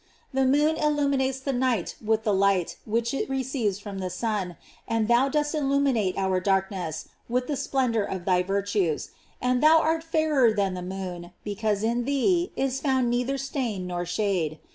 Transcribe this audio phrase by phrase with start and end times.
[0.33, 4.09] The moon illu minates the night with the light which it re ceives from the
[4.09, 9.77] sun, and thou dost illuminate our darkness, with the splendor of thy virtues; and thou
[9.79, 14.57] art fairer than the moon, because in thee is found neither stain nor shade.